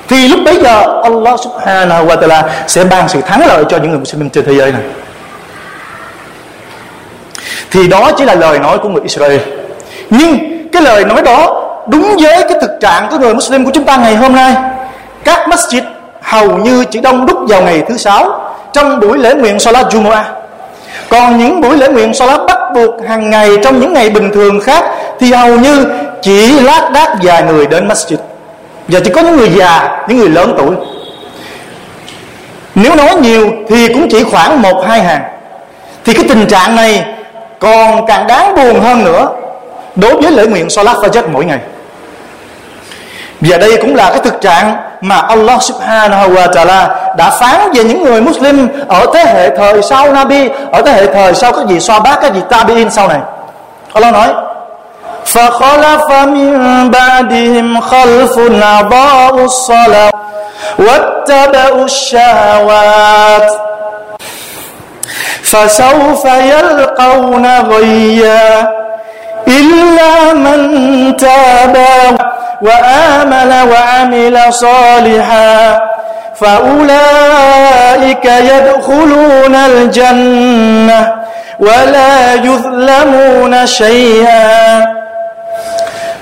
[0.08, 3.90] Thì lúc bấy giờ, Allah Subhanahu wa Taala sẽ ban sự thắng lợi cho những
[3.90, 4.82] người Muslim trên thế giới này.
[7.72, 9.40] Thì đó chỉ là lời nói của người Israel.
[10.10, 10.38] Nhưng
[10.72, 13.98] cái lời nói đó đúng với cái thực trạng của người Muslim của chúng ta
[13.98, 14.56] ngày hôm nay.
[15.24, 15.82] Các masjid
[16.22, 18.47] hầu như chỉ đông đúc vào ngày thứ sáu
[18.78, 20.24] trong buổi lễ nguyện Salat Jumu'ah.
[21.10, 24.60] Còn những buổi lễ nguyện Salat bắt buộc hàng ngày trong những ngày bình thường
[24.60, 24.86] khác
[25.20, 25.86] thì hầu như
[26.22, 28.18] chỉ lác đác vài người đến masjid.
[28.88, 30.76] Và chỉ có những người già, những người lớn tuổi.
[32.76, 35.22] Nếu nói nhiều thì cũng chỉ khoảng một, hai hàng.
[36.06, 37.06] Thì cái tình trạng này
[37.60, 39.30] còn càng đáng buồn hơn nữa
[39.96, 41.60] đối với lễ nguyện Salat Fajr mỗi ngày.
[43.42, 47.84] Và đây cũng là cái thực trạng mà Allah subhanahu wa ta'ala đã phán về
[47.84, 51.66] những người Muslim ở thế hệ thời sau Nabi ở thế hệ thời sau các
[51.68, 53.20] vị bác các vị Tabi'in sau này
[53.94, 54.28] Allah nói
[55.34, 56.52] فخلف من
[56.92, 60.12] بعدهم خلف أضاعوا الصلاة
[60.80, 63.52] واتبعوا الشهوات
[65.44, 68.72] فسوف يلقون غيا
[69.48, 71.78] إلا من تاب
[72.63, 75.81] وآمن وعمل صالحا
[76.41, 81.01] فأولئك يدخلون الجنة
[81.61, 84.87] ولا يظلمون شيئا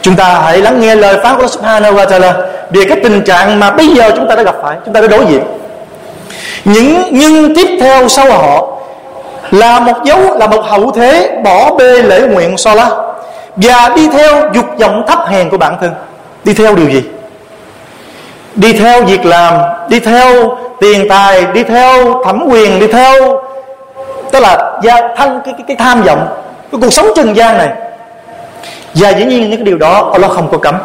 [0.02, 2.32] Chúng ta hãy lắng nghe lời phán của Allah Subhanahu wa Ta'ala
[2.70, 5.06] về cái tình trạng mà bây giờ chúng ta đã gặp phải, chúng ta đã
[5.06, 5.42] đối diện.
[6.64, 8.66] Những nhưng tiếp theo sau họ
[9.50, 12.90] là một dấu là một hậu thế bỏ bê lễ nguyện so la
[13.56, 15.90] và đi theo dục vọng thấp hèn của bản thân
[16.45, 17.03] đi theo điều gì?
[18.55, 19.53] Đi theo việc làm
[19.89, 23.41] đi theo tiền tài đi theo thẩm quyền đi theo
[24.31, 26.27] tức là gia thân cái, cái, cái tham vọng
[26.71, 27.69] cái cuộc sống trần gian này.
[28.93, 30.75] Và dĩ nhiên những cái điều đó Allah không có cấm.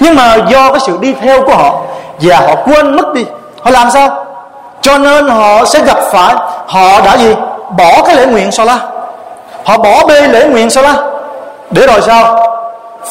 [0.00, 1.82] Nhưng mà do cái sự đi theo của họ
[2.20, 3.24] và họ quên mất đi
[3.62, 4.24] họ làm sao?
[4.80, 6.34] Cho nên họ sẽ gặp phải
[6.66, 7.34] họ đã gì?
[7.78, 8.78] Bỏ cái lễ nguyện sao la
[9.64, 10.94] họ bỏ bê lễ nguyện sao la
[11.70, 12.48] để rồi sao?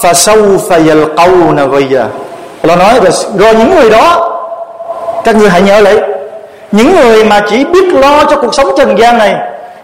[0.00, 2.06] فسوف يلقون غيا
[2.62, 4.28] Allah nói rồi, rồi những người đó
[5.24, 6.00] các ngươi hãy nhớ lấy
[6.72, 9.34] những người mà chỉ biết lo cho cuộc sống trần gian này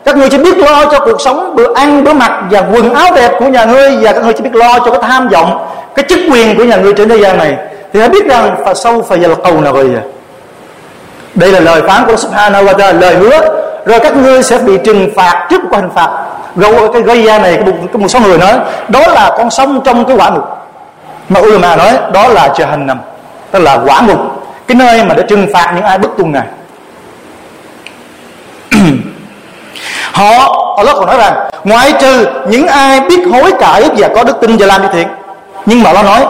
[0.05, 3.07] các ngươi chỉ biết lo cho cuộc sống bữa ăn bữa mặc và quần áo
[3.14, 6.05] đẹp của nhà ngươi và các ngươi chỉ biết lo cho cái tham vọng cái
[6.09, 7.57] chức quyền của nhà ngươi trên thế gian này
[7.92, 9.90] thì hãy biết rằng phải sâu phải giờ cầu nào rồi
[11.35, 13.40] đây là lời phán của Subhanahu wa ta'ala lời hứa
[13.87, 16.22] rồi các ngươi sẽ bị trừng phạt trước của hình phạt
[16.56, 18.54] gâu cái gây ra này cái, cái một số người nói
[18.88, 20.44] đó là con sông trong cái quả ngục.
[21.30, 22.96] Mà ulama nói đó là jahannam
[23.52, 24.20] tức là quả ngục
[24.68, 26.46] cái nơi mà để trừng phạt những ai bất tuân này.
[30.12, 30.30] Họ
[30.78, 34.58] Allah còn nói rằng ngoại trừ những ai biết hối cải và có đức tin
[34.58, 35.08] và làm đi thiện
[35.66, 36.26] nhưng mà Allah nói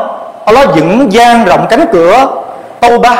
[0.46, 2.28] Allah vẫn gian rộng cánh cửa
[2.80, 3.16] tâu ba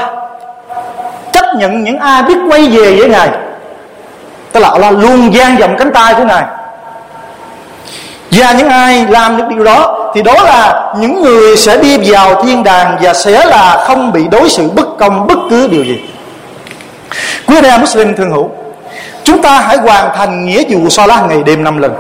[1.34, 3.30] chấp nhận những ai biết quay về với ngài.
[4.52, 6.44] Tức là Allah luôn gian rộng cánh tay của ngài
[8.38, 12.44] và những ai làm những điều đó, thì đó là những người sẽ đi vào
[12.44, 16.02] thiên đàng và sẽ là không bị đối xử bất công bất cứ điều gì
[17.48, 18.50] quý anh em Muslim thương hữu,
[19.24, 21.94] chúng ta hãy hoàn thành nghĩa vụ salat ngày đêm năm lần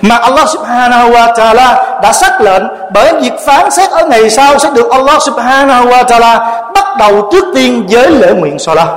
[0.00, 4.58] mà Allah Subhanahu wa Taala đã xác lệnh bởi việc phán xét ở ngày sau
[4.58, 8.88] sẽ được Allah Subhanahu wa Taala bắt đầu trước tiên với lễ nguyện salat.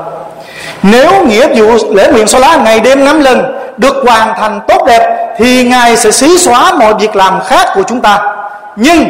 [0.84, 5.23] nếu nghĩa vụ lễ nguyện salat ngày đêm năm lần được hoàn thành tốt đẹp
[5.38, 8.20] thì ngài sẽ xí xóa mọi việc làm khác của chúng ta.
[8.76, 9.06] Nhưng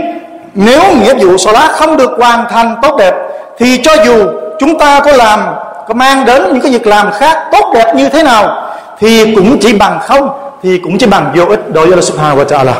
[0.54, 3.14] nếu nghĩa vụ salat không được hoàn thành tốt đẹp
[3.58, 4.28] thì cho dù
[4.60, 5.40] chúng ta có làm
[5.88, 9.58] có mang đến những cái việc làm khác tốt đẹp như thế nào thì cũng
[9.62, 10.30] chỉ bằng không
[10.64, 12.74] thì cũng chỉ bằng vô ích đối với Allah Subhanahu wa Taala.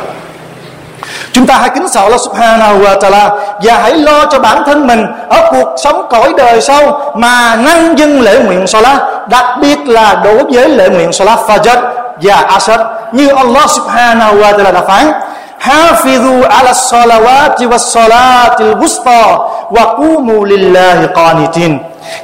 [1.32, 3.30] Chúng ta hãy kính sợ Allah Subhanahu wa Taala
[3.62, 7.98] và hãy lo cho bản thân mình ở cuộc sống cõi đời sau mà năng
[7.98, 11.82] dân lễ nguyện Salat, đặc biệt là đối với lễ nguyện Salat Fajr
[12.22, 12.80] và Asad.
[13.12, 15.12] Như Allah subhanahu wa ta'ala đã phán,
[15.60, 19.38] Hafizu ala salawati wa salatil wusta
[19.70, 21.78] wa qumu lillahi qanitin.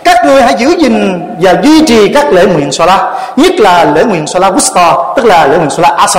[0.05, 3.01] Các ngươi hãy giữ gìn và duy trì các lễ nguyện salat,
[3.37, 6.19] nhất là lễ nguyện salat wusta, tức là lễ nguyện salat asr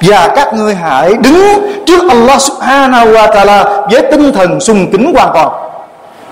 [0.00, 5.14] và các ngươi hãy đứng trước Allah subhanahu wa ta'ala với tinh thần sùng kính
[5.14, 5.48] hoàn toàn.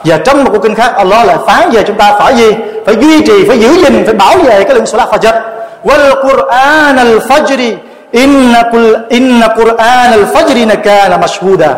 [0.05, 2.55] Và trong một câu kinh khác, Allah lại phán về chúng ta phải gì?
[2.87, 5.41] Phải duy trì, phải giữ gìn, phải bảo vệ cái lượng salat fajr
[5.85, 7.77] wal Quran al-Fajri.
[8.13, 11.75] inna kul, inna Quran al Fajr kana mashhuda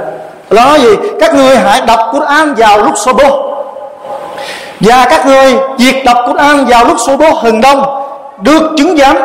[0.50, 0.88] nói gì
[1.20, 3.54] các ngươi hãy đọc Quran vào lúc Subuh
[4.80, 8.04] và các người, việc đọc Quran vào lúc số bố hừng đông,
[8.40, 9.16] được chứng giám,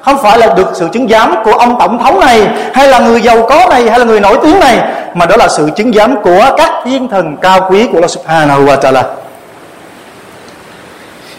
[0.00, 3.22] không phải là được sự chứng giám của ông tổng thống này, hay là người
[3.22, 4.78] giàu có này, hay là người nổi tiếng này,
[5.14, 8.64] mà đó là sự chứng giám của các thiên thần cao quý của Allah Subhanahu
[8.64, 9.04] wa Taala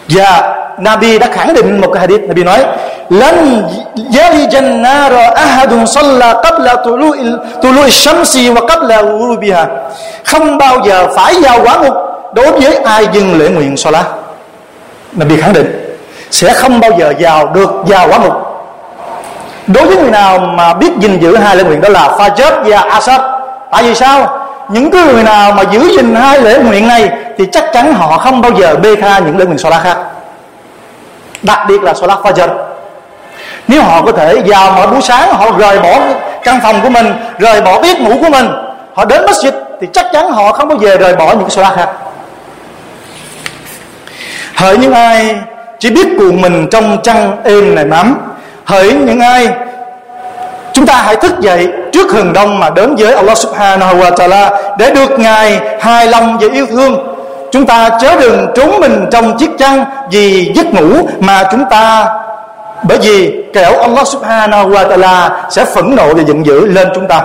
[0.08, 2.20] và Nabi đã khẳng định một cái hadith.
[2.28, 2.64] Nabi nói,
[3.10, 3.62] lan
[4.12, 9.66] yalijan nara ahadun salla qabla tulu'il, tulu'i shamsi wa qabla ghurubiha.
[10.24, 11.94] Không bao giờ phải vào quả ngục
[12.34, 14.06] đối với ai dừng lễ nguyện Salat.
[15.12, 15.96] Nabi khẳng định,
[16.30, 18.32] sẽ không bao giờ vào được vào quả ngục.
[19.66, 22.78] Đối với người nào mà biết gìn giữ hai lễ nguyện đó là Fajr và
[22.80, 23.20] Asr,
[23.70, 24.38] tại vì sao?
[24.68, 28.18] Những cái người nào mà giữ gìn hai lễ nguyện này thì chắc chắn họ
[28.18, 29.96] không bao giờ bê tha những lễ nguyện Salat khác
[31.42, 32.48] đặc biệt là Salat Fajr.
[33.68, 35.98] Nếu họ có thể vào mỗi buổi sáng, họ rời bỏ
[36.44, 38.48] căn phòng của mình, rời bỏ bếp ngủ của mình,
[38.94, 41.76] họ đến masjid, thì chắc chắn họ không bao giờ rời bỏ những cái Salat
[41.76, 41.88] khác.
[44.54, 45.34] Hỡi những ai
[45.78, 48.18] chỉ biết cuộn mình trong chăn êm này mắm.
[48.64, 49.48] Hỡi những ai,
[50.72, 54.50] chúng ta hãy thức dậy trước hừng đông mà đến với Allah Subhanahu wa Taala
[54.78, 57.11] để được ngài hài lòng và yêu thương
[57.52, 62.06] chúng ta chớ đừng trốn mình trong chiếc chăn vì giấc ngủ mà chúng ta,
[62.82, 67.08] bởi vì kẻo Allah Subhanahu wa Taala sẽ phẫn nộ và giận dữ lên chúng
[67.08, 67.22] ta.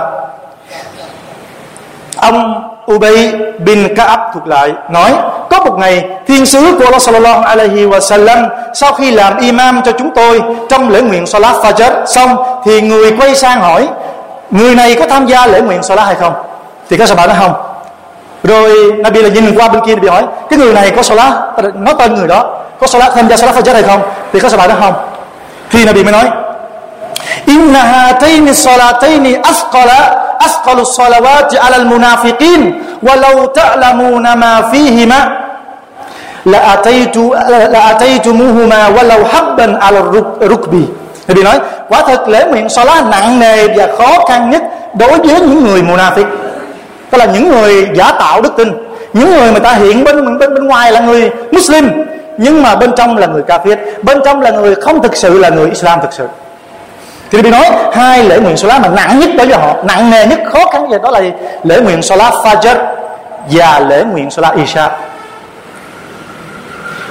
[2.16, 2.64] Ông
[2.94, 5.12] Ubay bin Ka'ab thuộc lại nói,
[5.50, 9.82] có một ngày, thiên sứ của Allah sallallahu alaihi wa sallam sau khi làm imam
[9.84, 13.88] cho chúng tôi trong lễ nguyện salat fajr xong thì người quay sang hỏi,
[14.50, 16.32] người này có tham gia lễ nguyện salat hay không?
[16.90, 17.67] Thì các bạn nói, không
[18.44, 21.32] rồi, Nabi là nhìn qua bên kia bị hỏi, cái người này có salat?
[21.74, 24.02] Nói tên người đó, có salat tham gia salat fajr hay không?
[24.32, 24.94] Thì có salat đó, không.
[25.70, 26.24] Thì Nabi mới nói,
[27.46, 32.72] inna hataini salataini asqala, asqalu salawati ala al-munafiqin
[33.02, 35.28] walau ta'lamuna ma fihima,
[36.44, 37.32] la ataitu,
[37.68, 40.00] la ataitumuhuma walau habban ala
[40.40, 40.86] rukbi.
[41.28, 44.62] Nabi nói, quả thật lễ nguyện salat nặng nề và khó khăn nhất
[44.94, 46.24] đối với những người munafiq
[47.10, 48.72] tức là những người giả tạo đức tin,
[49.12, 51.90] những người mà ta hiện bên bên bên ngoài là người muslim,
[52.38, 55.48] nhưng mà bên trong là người kafir, bên trong là người không thực sự là
[55.48, 56.26] người islam thực sự.
[57.30, 60.26] Thì bị nói, hai lễ nguyện Salat mà nặng nhất đối với họ, nặng nề
[60.26, 61.20] nhất, khó khăn nhất đó là
[61.64, 62.76] lễ nguyện Salat Fajr
[63.50, 64.90] và lễ nguyện Salat Isha.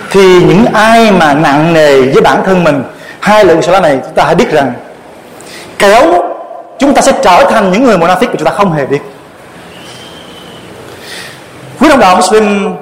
[0.10, 2.84] Thì những ai mà nặng nề với bản thân mình,
[3.20, 4.74] hai lễ nguyện Salat này chúng ta hãy biết rằng
[5.80, 6.04] kéo
[6.80, 9.00] chúng ta sẽ trở thành những người munafik mà chúng ta không hề biết
[11.88, 12.76] quý đồng đạo Muslim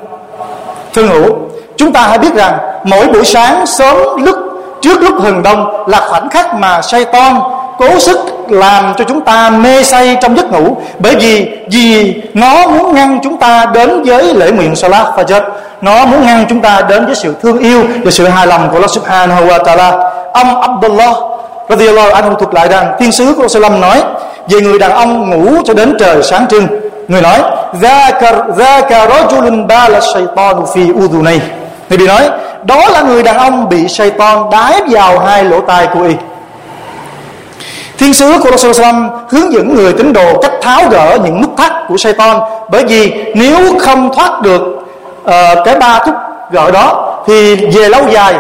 [0.94, 1.36] thân hữu,
[1.78, 4.36] chúng ta hãy biết rằng mỗi buổi sáng sớm lúc,
[4.82, 7.39] trước lúc hừng đông là khoảnh khắc mà Satan
[7.78, 10.78] cố sức làm cho chúng ta mê say trong giấc ngủ.
[11.00, 15.41] Bởi vì vì nó muốn ngăn chúng ta đến với lễ nguyện salat fajr.
[15.82, 18.76] Nó muốn ngăn chúng ta đến với sự thương yêu và sự hài lòng của
[18.76, 20.12] Allah subhanahu wa ta'ala.
[20.34, 21.15] Ông Abdullah
[21.70, 24.04] radiyallahu anhu thuật lại rằng, thiên sứ của Allah nói,
[24.50, 26.68] về người đàn ông ngủ cho đến trời sáng trưng
[27.08, 27.39] người nói
[27.82, 28.12] ra
[28.89, 29.08] cả
[29.68, 30.82] ba là shaytan phi
[31.22, 31.41] này
[31.89, 32.30] người bị nói
[32.63, 36.15] đó là người đàn ông bị shaitan đái vào hai lỗ tai của y.
[37.98, 38.96] Thiên sứ của Rasulullah
[39.30, 42.39] hướng dẫn người tín đồ cách tháo gỡ những nút thắt của Satan
[42.70, 46.15] bởi vì nếu không thoát được uh, cái ba thúc
[46.52, 48.36] gỡ đó thì về lâu dài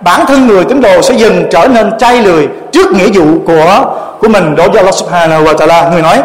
[0.00, 3.84] bản thân người tín đồ sẽ dần trở nên chay lười trước nghĩa vụ của
[4.20, 5.88] của mình đối với Allah Subhanahu wa Taala.
[5.92, 6.18] Người nói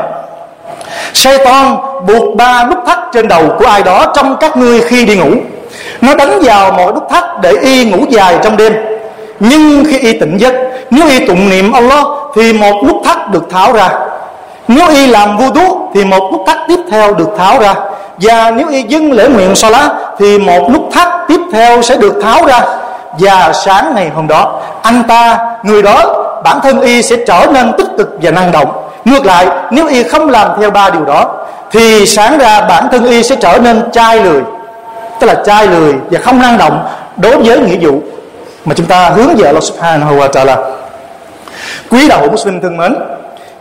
[1.13, 5.15] Satan buộc ba nút thắt trên đầu của ai đó trong các ngươi khi đi
[5.15, 5.31] ngủ.
[6.01, 8.73] Nó đánh vào mọi nút thắt để y ngủ dài trong đêm.
[9.39, 10.53] Nhưng khi y tỉnh giấc,
[10.89, 13.89] nếu y tụng niệm Allah thì một nút thắt được tháo ra.
[14.67, 17.73] Nếu y làm vua tú thì một nút thắt tiếp theo được tháo ra.
[18.17, 21.95] Và nếu y dâng lễ nguyện so lá thì một nút thắt tiếp theo sẽ
[21.95, 22.61] được tháo ra.
[23.19, 27.71] Và sáng ngày hôm đó, anh ta, người đó, bản thân y sẽ trở nên
[27.77, 31.35] tích cực và năng động ngược lại, nếu y không làm theo ba điều đó,
[31.71, 34.41] thì sáng ra bản thân y sẽ trở nên chai lười.
[35.19, 38.01] Tức là chai lười và không năng động đối với nghĩa vụ
[38.65, 40.57] mà chúng ta hướng về Allah Subhanahu wa Taala.
[41.89, 42.95] Quý đạo hữu Muslim thân mến,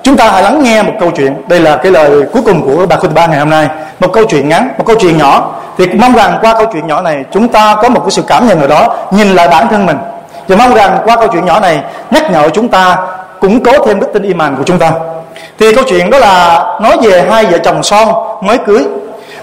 [0.03, 1.43] chúng ta hãy lắng nghe một câu chuyện.
[1.49, 3.69] Đây là cái lời cuối cùng của bà khutbah ngày hôm nay.
[4.01, 5.55] Một câu chuyện ngắn, một câu chuyện nhỏ.
[5.79, 8.49] Thì mong rằng qua câu chuyện nhỏ này, chúng ta có một cái sự cảm
[8.49, 9.97] nhận nào đó, nhìn lại bản thân mình.
[10.49, 12.97] Và mong rằng qua câu chuyện nhỏ này, nhắc nhở chúng ta
[13.41, 14.91] củng cố thêm đức tin iman của chúng ta
[15.59, 18.09] thì câu chuyện đó là nói về hai vợ chồng son
[18.41, 18.85] mới cưới.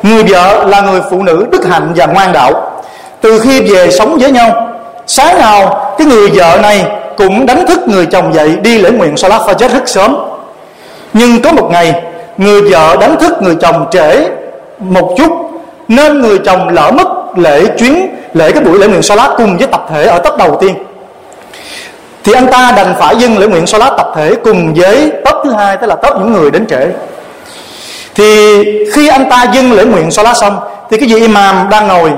[0.04, 2.82] Người vợ là người phụ nữ đức hạnh và ngoan đạo.
[3.22, 4.68] Từ khi về sống với nhau,
[5.08, 6.86] sáng nào cái người vợ này
[7.18, 10.18] cũng đánh thức người chồng dậy đi lễ nguyện salat fajr rất sớm.
[11.14, 12.04] Nhưng có một ngày,
[12.38, 14.28] người vợ đánh thức người chồng trễ
[14.80, 15.32] một chút,
[15.88, 19.68] nên người chồng lỡ mất lễ chuyến, lễ cái buổi lễ nguyện salat cùng với
[19.68, 20.76] tập thể ở tấp đầu tiên
[22.26, 25.52] thì anh ta đành phải dâng lễ nguyện salat tập thể cùng với tớp thứ
[25.52, 26.88] hai tức là tớp những người đến trễ.
[28.16, 30.60] Thì khi anh ta dâng lễ nguyện salat xong
[30.90, 32.12] thì cái vị imam đang ngồi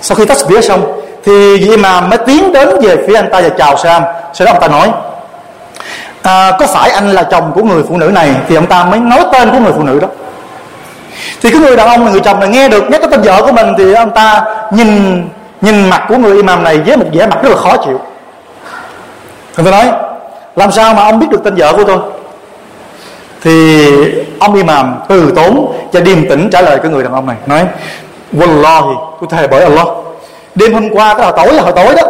[0.00, 3.40] sau khi tách vía xong thì vị imam mới tiến đến về phía anh ta
[3.40, 4.02] và chào sam.
[4.32, 4.90] Sau đó ông ta nói
[6.22, 8.30] à, có phải anh là chồng của người phụ nữ này?
[8.48, 10.08] Thì ông ta mới nói tên của người phụ nữ đó.
[11.42, 13.52] Thì cái người đàn ông người chồng này nghe được nhắc cái tên vợ của
[13.52, 15.22] mình thì ông ta nhìn
[15.60, 18.00] nhìn mặt của người imam này với một vẻ mặt rất là khó chịu
[19.56, 19.86] ông tôi nói,
[20.56, 21.98] làm sao mà ông biết được tên vợ của tôi?
[23.42, 23.86] Thì
[24.38, 27.64] ông imam từ tốn và điềm tĩnh trả lời cái người đàn ông này, nói,
[28.32, 29.86] Wallahi, tôi thề bởi Allah,
[30.54, 32.02] đêm hôm qua cái hồi tối là hồi tối đó,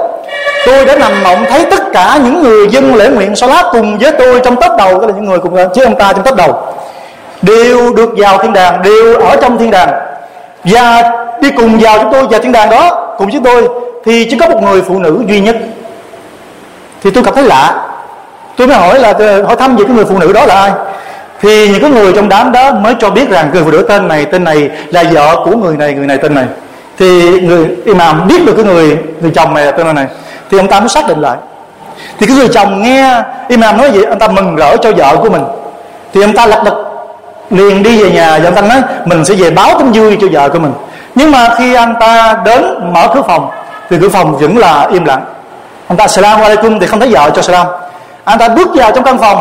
[0.67, 4.13] tôi đã nằm mộng thấy tất cả những người dân lễ nguyện salat cùng với
[4.13, 5.01] tôi trong tấp đầu.
[5.01, 6.63] Tức là những người cùng với ông ta trong tấp đầu.
[7.43, 9.91] Đều được vào thiên đàng, đều ở trong thiên đàng.
[10.65, 11.03] Và
[11.41, 13.69] đi cùng vào chúng tôi vào thiên đàng đó, cùng với tôi
[14.05, 15.57] thì chỉ có một người phụ nữ duy nhất
[17.03, 17.75] thì tôi cảm thấy lạ.
[18.57, 20.71] Tôi mới hỏi là ờ, hỏi thăm về cái người phụ nữ đó là ai.
[21.41, 24.09] Thì những cái người trong đám đó mới cho biết rằng người phụ nữ tên
[24.09, 26.45] này tên này là vợ của người này người này tên này.
[26.99, 30.07] Thì người imam biết được cái người người chồng này là tên này.
[30.51, 31.37] Thì ông ta mới xác định lại.
[32.19, 35.31] Thì cái người chồng nghe imam nói vậy, ông ta mừng rỡ cho vợ của
[35.31, 35.45] mình.
[36.15, 36.75] Thì ông ta lập tức
[37.51, 40.27] liền đi về nhà và ông ta nói, mình sẽ về báo tin vui cho
[40.33, 40.73] vợ của mình.
[41.15, 43.51] Nhưng mà khi anh ta đến mở cửa phòng,
[43.91, 45.25] thì cửa phòng vẫn là im lặng
[45.93, 46.81] anh ta, salam alaikum.
[46.81, 47.67] Thì không thấy vợ cho salam.
[48.25, 49.39] Anh ta bước vào trong căn phòng,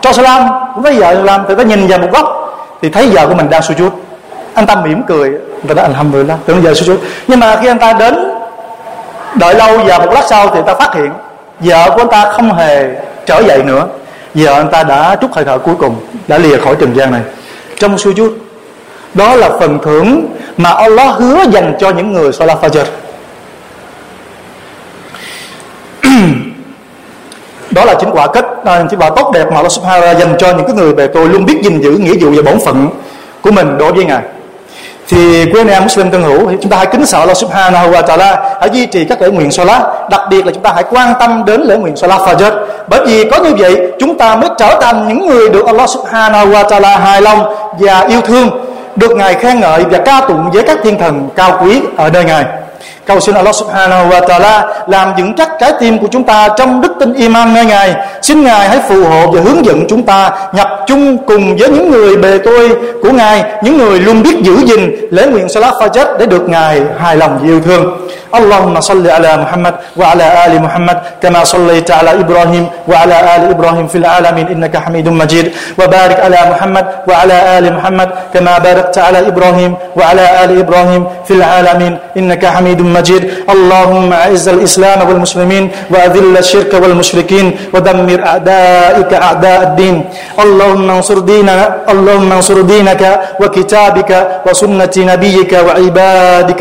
[0.00, 0.48] cho salam.
[0.74, 2.26] Cũng thấy vợ salam, thì ta nhìn vào một góc,
[2.82, 3.90] thì thấy vợ của mình đang sujud.
[4.54, 6.38] Anh ta mỉm cười, anh ta nói, alhamdulillah.
[6.46, 6.96] Tưởng giờ sujud.
[7.26, 8.14] Nhưng mà khi anh ta đến
[9.34, 11.12] đợi lâu, và một lát sau thì ta phát hiện
[11.60, 12.86] vợ của anh ta không hề
[13.26, 13.86] trở dậy nữa.
[14.34, 15.96] Giờ anh ta đã trút hơi thở cuối cùng,
[16.28, 17.20] đã lìa khỏi trần gian này.
[17.78, 18.30] Trong sujud,
[19.14, 22.84] đó là phần thưởng mà Allah hứa dành cho những người salat fajr.
[27.70, 30.34] đó là chính quả kết à, chính quả tốt đẹp mà Allah subhanahu wa dành
[30.38, 32.88] cho những cái người bề tôi luôn biết gìn giữ, nghĩa vụ và bổn phận
[33.42, 34.22] của mình đối với ngài.
[35.08, 38.02] Thì quý anh em Muslim thân hữu chúng ta hãy kính sợ Allah subhanahu wa
[38.02, 41.12] ta'ala hãy duy trì các lễ nguyện Salat, đặc biệt là chúng ta hãy quan
[41.20, 42.66] tâm đến lễ nguyện Salat Fajr.
[42.88, 46.46] Bởi vì có như vậy, chúng ta mới trở thành những người được Allah Subhanahu
[46.46, 48.50] wa Taala hài lòng và yêu thương,
[48.96, 52.24] được Ngài khen ngợi và ca tụng với các thiên thần cao quý ở nơi
[52.24, 52.44] Ngài.
[53.06, 56.80] Cầu xin Allah subhanahu wa ta'ala làm vững chắc trái tim của chúng ta trong
[56.80, 57.94] đức tin iman nơi Ngài.
[58.22, 61.90] Xin Ngài hãy phù hộ và hướng dẫn chúng ta nhập chung cùng với những
[61.90, 66.18] người bề tôi của Ngài, những người luôn biết giữ gìn lễ nguyện Salat Fajr
[66.18, 68.08] để được Ngài hài lòng yêu thương.
[68.30, 73.48] Allahumma salli ala Muhammad wa ala ali Muhammad kama sallaita ala Ibrahim wa ala ali
[73.48, 75.46] Ibrahim fil alamin innaka Hamidum Majid
[75.78, 80.58] wa barik ala Muhammad wa ala ali Muhammad kama barakta ala Ibrahim wa ala ali
[80.60, 81.06] Ibrahim
[82.96, 83.22] مجيد
[83.54, 89.96] اللهم أعز الإسلام والمسلمين وأذل الشرك والمشركين ودمر أعدائك أعداء الدين.
[90.44, 93.02] اللهم انصر ديننا اللهم انصر دينك
[93.40, 94.10] وكتابك
[94.46, 96.60] وسنة نبيك وعبادك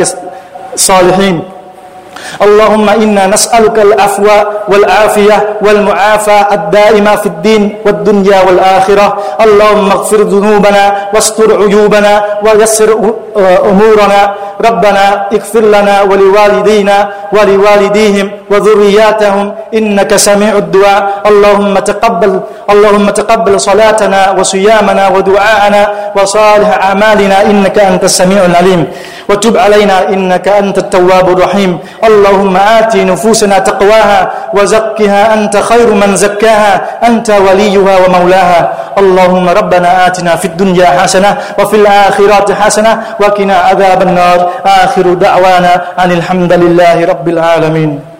[0.77, 1.54] الصالحين.
[2.45, 4.27] اللهم إنا نسألك العفو
[4.71, 9.07] والعافية والمعافاة الدائمة في الدين والدنيا والآخرة.
[9.45, 12.13] اللهم اغفر ذنوبنا واستر عيوبنا
[12.45, 12.89] ويسر
[13.71, 14.21] أمورنا.
[14.55, 16.97] ربنا اغفر لنا ولوالدينا
[17.35, 21.01] ولوالديهم وذرياتهم إنك سميع الدعاء.
[21.29, 22.33] اللهم تقبل
[22.73, 25.81] اللهم تقبل صلاتنا وصيامنا ودعاءنا
[26.15, 28.81] وصالح أعمالنا إنك أنت السميع العليم.
[29.29, 31.71] وتب علينا إنك أنت التواب الرحيم.
[32.15, 34.19] اللهم آت نفوسنا تقواها
[34.53, 36.73] وزكها أنت خير من زكاها
[37.07, 38.61] أنت وليها ومولاها.
[38.97, 44.39] اللهم ربنا آتنا في الدنيا حسنة وفي الآخرة حسنة وقنا عذاب النار.
[44.65, 48.14] آخر دعوانا أن الحمد لله رب العالمين.